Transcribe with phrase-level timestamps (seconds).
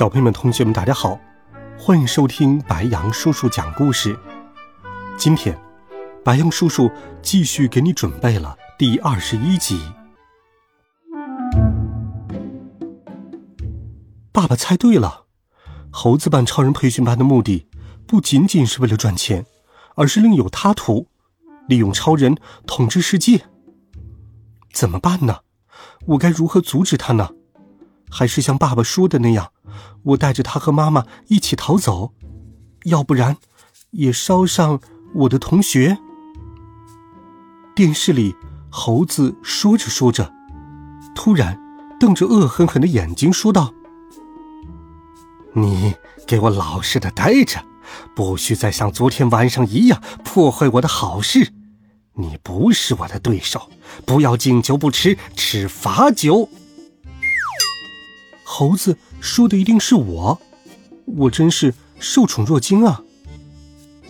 [0.00, 1.20] 小朋友们、同学们，大家好，
[1.78, 4.18] 欢迎收听白羊叔叔讲故事。
[5.18, 5.54] 今天，
[6.24, 9.78] 白羊叔叔继续给你准备了第二十一集。
[14.32, 15.26] 爸爸猜对了，
[15.90, 17.68] 猴子办超人培训班的目的
[18.06, 19.44] 不仅仅是为了赚钱，
[19.96, 21.08] 而是另有他图，
[21.68, 23.42] 利用超人统治世界。
[24.72, 25.40] 怎么办呢？
[26.06, 27.32] 我该如何阻止他呢？
[28.10, 29.52] 还是像爸爸说的那样？
[30.02, 32.12] 我带着他和妈妈一起逃走，
[32.84, 33.36] 要不然
[33.90, 34.80] 也捎上
[35.14, 35.98] 我的同学。
[37.74, 38.34] 电视里，
[38.70, 40.32] 猴子说着说着，
[41.14, 41.58] 突然
[41.98, 43.72] 瞪着恶狠狠的眼睛说道
[45.54, 45.94] ：“你
[46.26, 47.64] 给我老实的待着，
[48.14, 51.52] 不许再像昨天晚上一样破坏我的好事。
[52.14, 53.70] 你不是我的对手，
[54.04, 56.48] 不要敬酒不吃吃罚酒。”
[58.60, 58.98] 猴子。
[59.20, 60.38] 说的一定是我，
[61.06, 63.02] 我真是受宠若惊啊！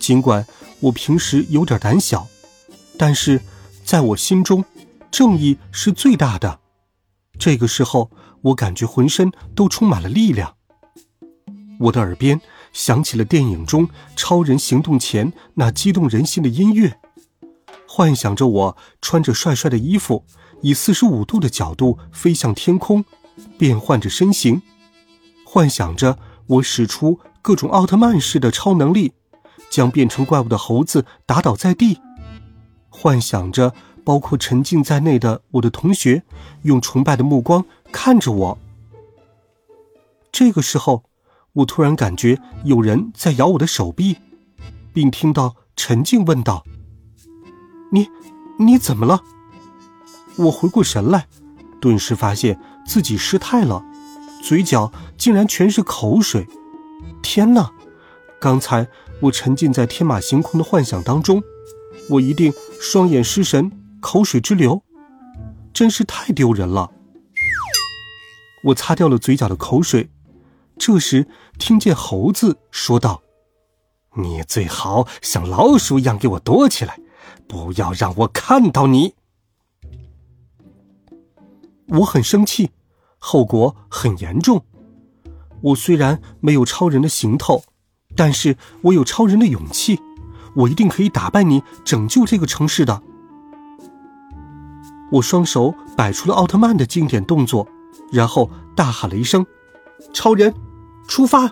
[0.00, 0.44] 尽管
[0.80, 2.26] 我平时有点胆小，
[2.98, 3.40] 但是
[3.84, 4.64] 在我心中，
[5.12, 6.58] 正义是最大的。
[7.38, 10.56] 这个时候，我感觉浑身都充满了力量。
[11.78, 12.40] 我的耳边
[12.72, 16.98] 响起了电影中超人行动前那激动人心的音乐，
[17.86, 20.24] 幻想着我穿着帅帅的衣服，
[20.62, 23.04] 以四十五度的角度飞向天空，
[23.58, 24.60] 变换着身形。
[25.44, 29.12] 幻想着我使出各种奥特曼式的超能力，
[29.70, 31.96] 将变成怪物的猴子打倒在地；
[32.88, 36.22] 幻想着包括陈静在内的我的同学
[36.62, 38.58] 用崇拜的目光看着我。
[40.30, 41.04] 这个时候，
[41.52, 44.16] 我突然感觉有人在咬我的手臂，
[44.94, 46.64] 并听到陈静问道
[47.92, 48.08] ：“你，
[48.58, 49.22] 你怎么了？”
[50.38, 51.26] 我回过神来，
[51.78, 53.84] 顿时发现自己失态了。
[54.42, 56.48] 嘴角竟然全是口水！
[57.22, 57.70] 天哪！
[58.40, 58.88] 刚才
[59.20, 61.40] 我沉浸在天马行空的幻想当中，
[62.10, 63.70] 我一定双眼失神，
[64.00, 64.82] 口水直流，
[65.72, 66.90] 真是太丢人了。
[68.64, 70.10] 我擦掉了嘴角的口水，
[70.76, 73.22] 这时听见猴子说道
[74.18, 76.98] ：“你最好像老鼠一样给我躲起来，
[77.46, 79.14] 不要让我看到你。”
[81.92, 82.70] 我很生气。
[83.18, 84.64] 后果很严重。
[85.60, 87.62] 我虽然没有超人的行头，
[88.16, 90.00] 但是我有超人的勇气。
[90.54, 93.00] 我一定可以打败你，拯救这个城市的。
[95.12, 97.66] 我双手摆出了奥特曼的经典动作，
[98.10, 99.46] 然后大喊了一声
[100.12, 100.52] ：“超人，
[101.06, 101.50] 出发！”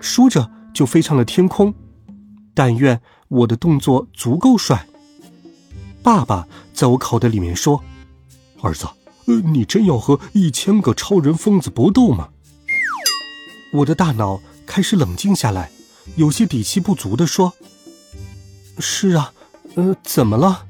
[0.00, 1.74] 说着就飞上了天空。
[2.54, 4.86] 但愿我的动作足够帅。
[6.02, 7.82] 爸爸在我口袋里面说
[8.64, 8.88] ：“儿子。”
[9.26, 12.28] 呃，你真要和一千个超人疯子搏斗吗？
[13.72, 15.70] 我的大脑开始冷静下来，
[16.16, 17.54] 有些底气不足的说
[18.78, 19.32] ：“是啊，
[19.76, 20.66] 呃，怎么了？”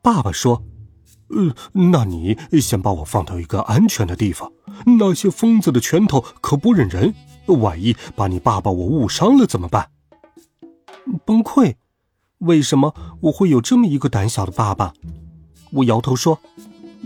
[0.00, 0.64] 爸爸说
[1.28, 4.50] ：“呃，那你先把我放到一个安全的地方，
[4.98, 7.14] 那些疯子的拳头可不忍人，
[7.48, 9.90] 万一把你爸爸我误伤了怎么办？”
[11.26, 11.74] 崩溃！
[12.38, 14.94] 为什么我会有这么一个胆小的爸爸？
[15.70, 16.40] 我摇头说。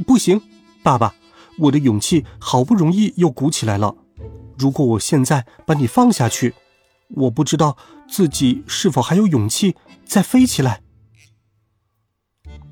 [0.04, 0.40] 不行，
[0.82, 1.14] 爸爸，
[1.58, 3.94] 我的勇气好不容易又鼓起来了。
[4.58, 6.54] 如果我现在把你放下去，
[7.08, 7.76] 我不知道
[8.08, 10.82] 自己是否还有勇气再飞起来。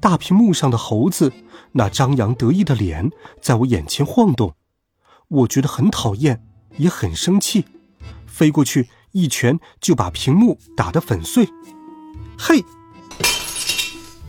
[0.01, 1.33] 大屏幕上的猴子
[1.73, 3.11] 那张扬得意的脸
[3.41, 4.55] 在我眼前晃动，
[5.29, 6.47] 我觉得很讨厌，
[6.77, 7.65] 也很生气，
[8.27, 11.49] 飞过去一拳就把屏幕打得粉碎。
[12.39, 12.63] 嘿！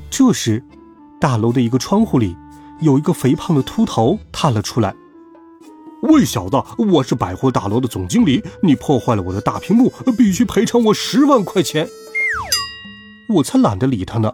[0.09, 0.63] 这时，
[1.19, 2.35] 大楼的一个窗户里。
[2.81, 4.95] 有一个肥胖的秃头探了出来。
[6.03, 6.57] 喂，小子，
[6.91, 11.89] 我是百货大楼的总经理，你破坏了我的大屏幕，必须赔偿我十万块钱。
[13.29, 14.31] 我才懒得理他呢，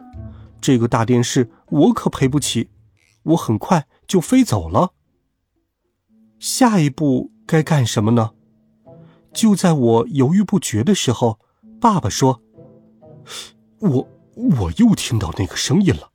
[0.59, 2.69] 这个大电视我可赔不起。
[3.23, 4.93] 我很快就飞走了。
[6.39, 8.31] 下一步该干什么呢？
[9.31, 11.39] 就在我犹豫不决的时候，
[11.79, 12.41] 爸爸说
[13.79, 16.09] ：“我我又听到那个声音了，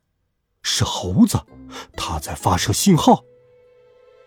[0.61, 1.39] 是猴子。”
[1.95, 3.23] 他在发射信号，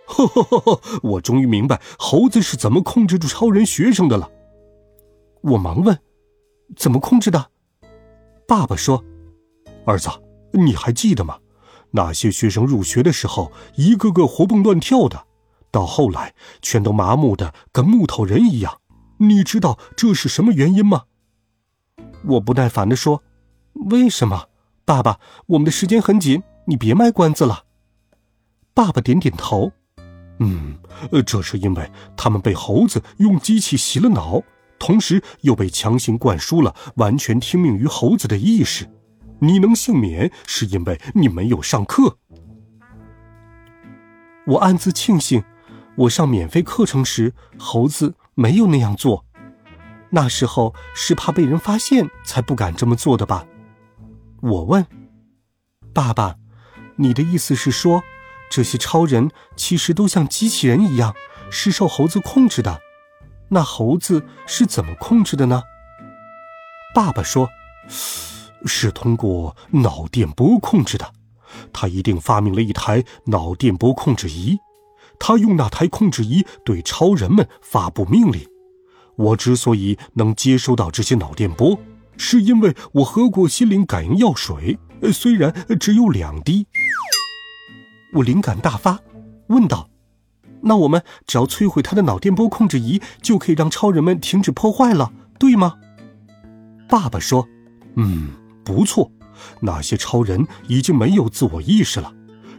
[0.07, 4.31] 呵呵呵呵，我终于明白猴子是怎么控制住超人学生的了。
[5.43, 5.99] 我忙问
[6.77, 7.51] ：“怎么控制的？”
[8.47, 9.05] 爸爸说
[9.87, 10.09] ：“儿子，
[10.53, 11.39] 你还记得吗？
[11.93, 15.27] 那些学生入学的时候，一个个活蹦乱跳的，
[15.71, 18.81] 到后来全都麻木的跟木头人一样。
[19.19, 21.05] 你知道这是什么原因吗？”
[22.27, 23.23] 我不耐烦的说
[23.91, 24.49] ：“为什么？
[24.85, 27.65] 爸爸，我们的时间很紧，你别卖关子了。”
[28.73, 29.73] 爸爸点点头
[30.39, 30.79] ：“嗯，
[31.27, 34.43] 这是因为他们被猴子用机器洗了脑，
[34.79, 38.89] 同时又被强行灌输了完全听命于猴子的意识。
[39.41, 42.17] 你能幸免，是因为你没有上课。”
[44.47, 45.43] 我暗自庆幸，
[45.97, 49.27] 我上免费课程时，猴子没有那样做。
[50.11, 53.47] 那时候是怕被人发现才不敢这么做的吧？
[54.41, 54.85] 我问
[55.93, 56.37] ：“爸爸，
[57.01, 58.03] 你的意思是说，
[58.51, 61.15] 这些超人其实都像机器人一样，
[61.51, 62.79] 是受猴子控制的？
[63.49, 65.63] 那猴子是怎么控制的呢？”
[66.95, 67.49] 爸爸说
[68.67, 71.11] ：“是通过脑电波控制的。
[71.73, 74.59] 他一定发明了一台脑电波控制仪，
[75.19, 78.47] 他用那台控制仪对超人们发布命令。”
[79.17, 81.79] 我之所以能接收到这些脑电波，
[82.19, 84.79] 是因为我喝过心灵感应药水，
[85.13, 86.67] 虽然只有两滴。
[88.15, 88.99] 我灵感大发，
[89.49, 89.89] 问道
[90.63, 95.79] ：“那我们只要摧毁他的脑电波控制仪，就可以让超人们停止破坏了，对吗？”
[96.89, 97.49] 爸爸说
[97.95, 98.31] ：“嗯，
[98.65, 99.11] 不错。
[99.61, 102.13] 那些超人已经没有自我意识了。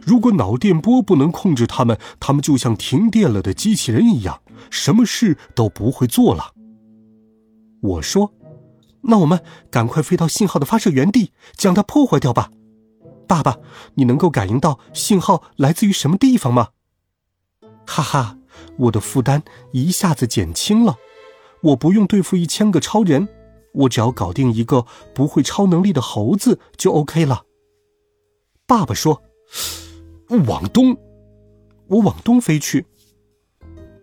[0.04, 4.40] 如果脑电波不能控制他们，他们就像停电了的机器人一样。”
[4.70, 6.52] 什么事都不会做了。
[7.80, 8.32] 我说
[9.02, 12.50] ：“那我们赶快飞到信号的发射原地，将它破坏掉吧。”
[13.26, 13.58] 爸爸，
[13.94, 16.70] 你能够感应到信号来自于什么地方吗？
[17.86, 18.38] 哈哈，
[18.78, 20.96] 我的负担一下子减轻了。
[21.62, 23.28] 我不用对付一千个超人，
[23.72, 24.84] 我只要搞定一个
[25.14, 27.44] 不会超能力的猴子就 OK 了。
[28.66, 29.22] 爸爸说
[30.46, 30.96] ：“往东。”
[31.88, 32.86] 我往东飞去。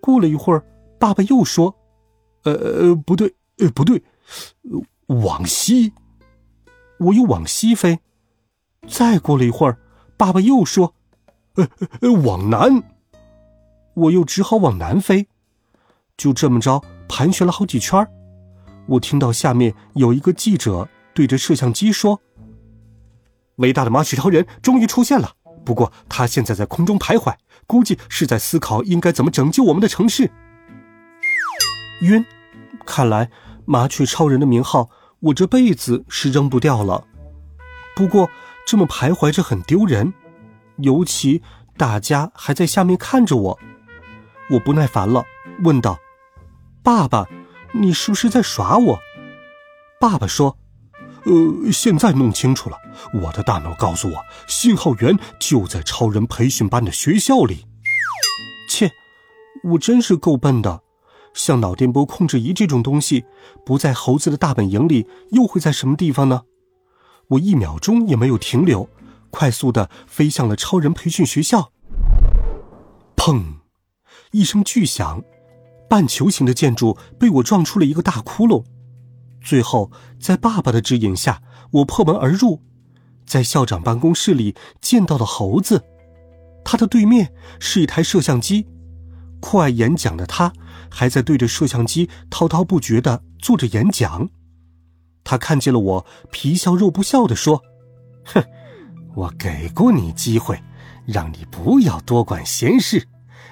[0.02, 0.64] 过了一会儿，
[1.00, 1.76] 爸爸又说
[2.44, 4.02] ：“呃呃，不对，呃不对，
[5.08, 5.94] 往西。”
[7.00, 8.00] 我又往西飞。
[8.88, 9.78] 再过了一会儿，
[10.18, 10.94] 爸爸又说
[11.56, 11.68] ：“呃
[12.02, 12.84] 呃，往南。”
[13.96, 15.28] 我又只好往南飞。
[16.18, 18.06] 就这么着盘旋了好几圈
[18.88, 22.20] 我听到下面有一个记者对着摄像机说
[23.58, 25.34] ：“伟大的马齿超人终于出现了。”
[25.66, 27.36] 不过他现在在空中徘徊，
[27.68, 30.32] 估计是在思考应该怎么拯救我们的城市。
[32.02, 32.26] 晕，
[32.86, 33.30] 看来
[33.70, 34.90] 麻雀超人的名号
[35.20, 37.06] 我这辈子是扔不掉了。
[37.96, 38.28] 不过
[38.66, 40.12] 这么徘徊着很丢人，
[40.78, 41.44] 尤其
[41.78, 43.60] 大家还在下面看着我。
[44.50, 45.24] 我不耐烦了，
[45.64, 46.00] 问道
[46.82, 47.28] ：“爸爸，
[47.72, 49.00] 你是不是在耍我？”
[50.02, 50.58] 爸爸说。
[51.26, 52.78] 呃，现在弄清楚了。
[53.22, 54.16] 我的大脑告诉我，
[54.48, 57.68] 信号源就在超人培训班的学校里。
[58.70, 58.90] 切，
[59.64, 60.82] 我真是够笨的。
[61.34, 63.26] 像脑电波控制仪这种东西，
[63.66, 66.44] 不在猴子的大本营里，又会在什么地方呢？
[67.30, 68.90] 我一秒钟也没有停留，
[69.30, 71.72] 快速的飞向了超人培训学校。
[73.16, 73.44] 砰！
[74.32, 75.24] 一声巨响，
[75.90, 78.64] 半球形的建筑被我撞出了一个大窟窿。
[79.42, 82.62] 最后，在爸爸的指引下，我破门而入，
[83.26, 85.84] 在校长办公室里见到了猴子。
[86.66, 88.68] 他的对面是一台摄像机，
[89.40, 90.52] 酷爱演讲的他
[90.90, 94.30] 还在对着摄像机滔滔不绝地做着演讲。
[95.24, 97.62] 他看见了我，皮笑肉不笑地说
[98.26, 98.44] ：“哼，
[99.16, 100.60] 我给过你机会，
[101.06, 103.08] 让你不要多管闲事，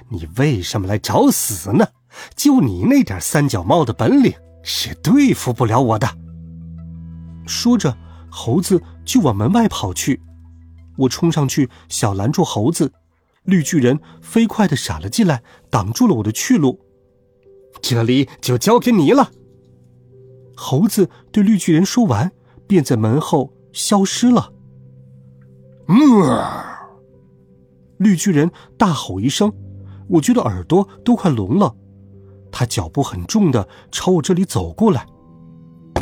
[0.10, 1.88] 你为什么来找死呢？
[2.36, 4.34] 就你那点三脚猫的本领！”
[4.70, 6.10] 是对付不了我的。
[7.46, 7.98] 说着，
[8.30, 10.20] 猴子就往门外跑去。
[10.98, 12.92] 我冲上去想拦住猴子，
[13.48, 16.80] 绿巨人飞快的闪了进来，挡住了我的去路。
[17.82, 19.32] 这里就交给你了。
[20.56, 22.32] 猴子对绿巨人说完，
[22.68, 24.52] 便在门后消失了。
[27.98, 29.54] 绿巨人大吼一声，
[30.10, 31.74] 我觉得耳朵都快聋了。
[32.52, 35.08] 他脚步很重的朝我这里走过来，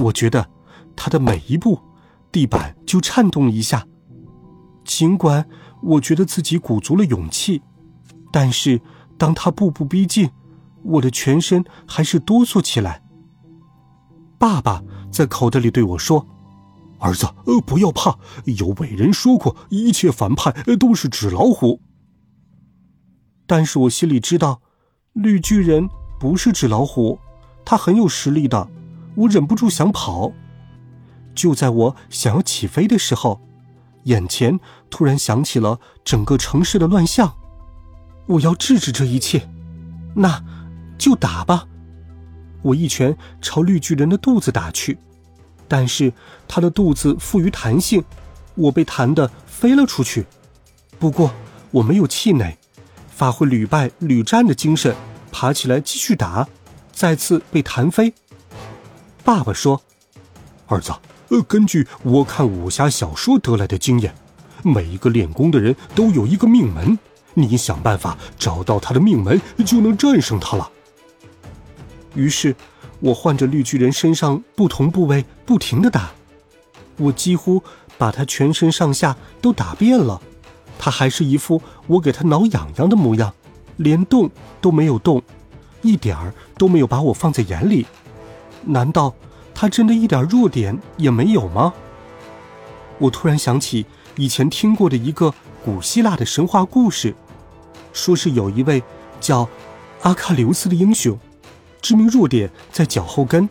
[0.02, 0.50] 我觉得
[0.96, 1.80] 他的每一步，
[2.32, 3.86] 地板就颤动一下。
[4.84, 5.48] 尽管
[5.86, 7.62] 我觉得自己鼓足了勇气，
[8.32, 8.82] 但是
[9.18, 10.30] 当他步步逼近，
[10.84, 13.04] 我的全身还是哆嗦起来。
[14.38, 16.28] 爸爸在口袋里对我说
[17.00, 21.80] ：“儿子，呃，不要怕，有伟人说过，一切反派都是纸老虎。”
[23.48, 24.62] 但是我心里知道，
[25.14, 25.88] 绿巨人
[26.20, 27.20] 不是纸老虎，
[27.64, 28.68] 他很有实力的。
[29.16, 30.32] 我忍不住想跑。
[31.36, 33.45] 就在我想要起飞的时候，
[34.06, 34.60] 眼前
[34.90, 37.36] 突然响起了整个城市的乱象。
[38.26, 39.48] 我要制止这一切，
[40.16, 40.44] 那
[40.98, 41.68] 就打吧！
[42.64, 44.98] 我一拳朝绿巨人的肚子打去，
[45.68, 46.12] 但是
[46.48, 48.04] 他的肚子富于弹性，
[48.56, 50.26] 我被弹得飞了出去。
[50.98, 51.32] 不过
[51.70, 52.58] 我没有气馁。
[53.08, 54.94] 发挥屡败屡战的精神，
[55.32, 56.46] 爬起来继续打，
[56.92, 58.14] 再次被弹飞。
[59.24, 59.82] 爸爸说
[60.68, 60.92] ：“儿子，
[61.42, 64.14] 根据我看武侠小说得来的经验，
[64.64, 66.98] 每一个练功的人都有一个命门，
[67.34, 70.70] 你想办法找到他的命门，就能战胜他了。”
[72.16, 72.56] 于是，
[73.00, 76.12] 我换着绿巨人身上不同部位不停的打，
[76.98, 77.62] 我几乎
[77.98, 80.22] 把他全身上下都打遍了。
[80.80, 83.34] 他还是一副我给他挠痒痒的模样，
[83.78, 84.30] 连动
[84.62, 85.22] 都没有动，
[85.82, 87.86] 一点儿都没有把我放在眼里。
[88.64, 89.14] 难道
[89.56, 91.74] 他真的一点弱点也没有吗？
[93.00, 93.86] 我突然想起
[94.18, 95.34] 以前听过的一个
[95.64, 97.16] 古希腊的神话故事，
[97.94, 98.84] 说是有一位
[99.20, 99.48] 叫
[100.02, 101.18] 阿喀琉斯的英雄，
[101.82, 103.50] 致命弱点在脚后跟，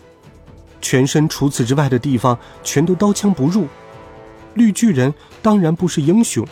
[0.80, 3.66] 全身除此之外的地方全都刀枪不入。
[4.52, 6.46] 绿巨人当然不是英雄。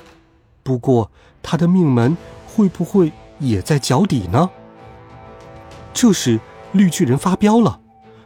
[0.62, 1.10] 不过，
[1.42, 2.16] 他的命门
[2.46, 4.50] 会不会也在脚底呢？
[5.92, 6.40] 这时，
[6.72, 7.80] 绿巨人发飙了，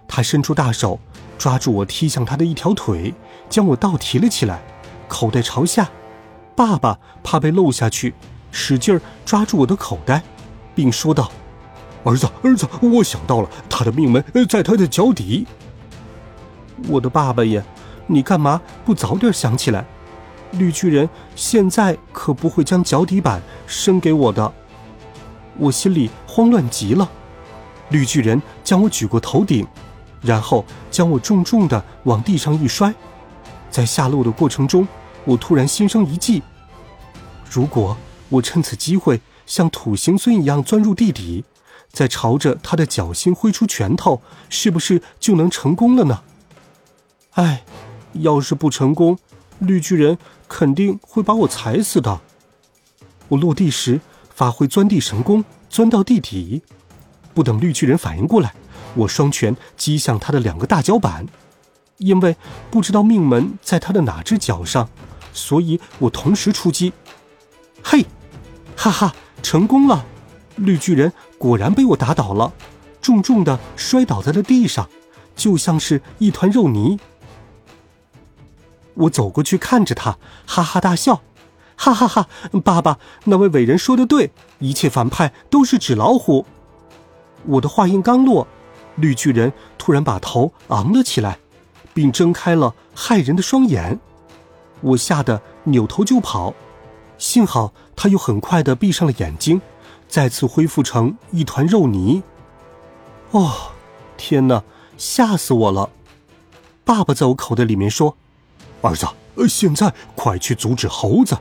[0.08, 0.98] 他伸出大手，
[1.38, 3.14] 抓住我踢向他的一条腿，
[3.48, 4.62] 将我倒提了起来，
[5.08, 5.88] 口袋朝下。
[6.54, 8.14] 爸爸怕被漏下去，
[8.50, 10.22] 使劲儿抓住我的口袋，
[10.74, 11.30] 并说道
[12.02, 15.46] ：“儿子，儿子，我想到了，他的命门在他的脚底。”
[16.88, 17.62] 我的爸爸呀，
[18.06, 19.84] 你干嘛不早点想起来？
[20.52, 24.50] 绿巨人现在可不会将脚底板伸给我的，
[25.58, 27.06] 我心里慌乱极了。
[27.90, 29.66] 绿巨人将我举过头顶，
[30.26, 32.92] 然后将我重重的往地上一摔。
[33.70, 34.86] 在下落的过程中，
[35.24, 36.42] 我突然心生一计：
[37.50, 37.96] 如果
[38.28, 41.44] 我趁此机会像土行孙一样钻入地底，
[41.90, 46.22] 再朝着他的脚心挥出拳头，是不是就能成功了呢？
[47.34, 47.64] 哎，
[48.12, 49.16] 要是不成功，
[49.60, 50.18] 绿巨人。
[50.48, 52.20] 肯定会把我踩死的。
[53.26, 54.00] 我落地时
[54.32, 56.62] 发挥钻地神功，钻到地底，
[57.34, 58.54] 不等绿巨人反应过来，
[58.96, 61.26] 我双拳击向他的两个大脚板。
[61.98, 62.36] 因为
[62.70, 64.88] 不知道命门在他的哪只脚上，
[65.32, 66.92] 所以我同时出击。
[67.82, 68.04] 嘿，
[68.76, 70.04] 哈哈，成功了！
[70.56, 72.52] 绿巨人果然被我打倒了，
[73.00, 74.88] 重重的摔倒在了地上，
[75.34, 76.98] 就像是一团肉泥。
[78.92, 81.22] 我走过去看着他，哈哈大笑，
[81.76, 82.28] 哈哈哈！
[82.62, 86.44] 爸爸，那位伟人说的对，一切反派都是纸老虎。
[87.46, 88.46] 我的话音刚落，
[88.96, 91.38] 绿巨人突然把头昂了起来，
[91.94, 93.98] 并睁开了骇人的双眼。
[94.80, 96.52] 我吓得扭头就跑，
[97.16, 99.60] 幸好他又很快的闭上了眼睛，
[100.08, 102.22] 再次恢复成一团肉泥。
[103.30, 103.72] 哦，
[104.16, 104.62] 天哪，
[104.98, 105.90] 吓死我了！
[106.84, 108.16] 爸爸在我口袋里面说。
[108.82, 111.36] 儿子，呃，现在快去阻止猴子。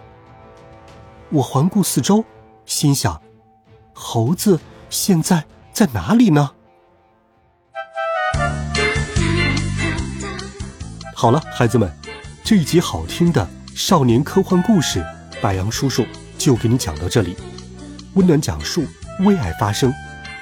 [1.30, 2.24] 我环顾四周，
[2.66, 3.22] 心想：
[3.94, 4.60] 猴子
[4.90, 6.52] 现在在哪里呢？
[11.18, 11.90] 好了，孩子们，
[12.44, 15.02] 这一集好听的少年科幻故事，
[15.42, 16.06] 白杨叔叔
[16.38, 17.38] 就给你讲到这里。
[18.16, 18.86] 温暖讲述，
[19.22, 19.94] 为爱发声。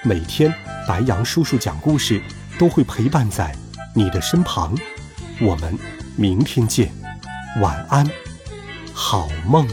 [0.02, 0.52] 每天，
[0.88, 2.20] 白杨叔叔讲故事
[2.58, 3.56] 都会陪伴在
[3.94, 4.76] 你的身旁。
[5.40, 5.78] 我们。
[6.16, 6.92] 明天见，
[7.60, 8.08] 晚安，
[8.94, 9.68] 好梦。